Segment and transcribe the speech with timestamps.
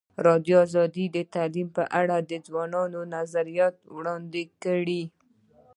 [0.63, 5.03] ازادي راډیو د تعلیم په اړه د ځوانانو نظریات وړاندې کړي.